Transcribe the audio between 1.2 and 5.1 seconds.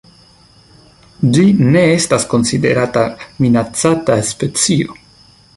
Ĝi ne estas konsiderata minacata specio.